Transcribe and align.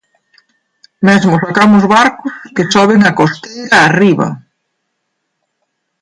Mesmo 1.07 1.33
sacamos 1.43 1.83
barcos 1.95 2.33
que 2.55 2.63
soben 2.73 3.01
a 3.09 3.11
costeira 3.19 3.77
arriba. 3.89 4.27